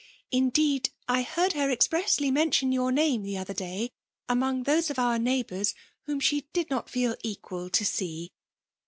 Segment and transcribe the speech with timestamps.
[0.31, 3.91] Indeed, I Iieard her expneasly mention your name the elber day
[4.27, 5.75] among those of our neighboors
[6.07, 8.31] whom she did not feel equal to see.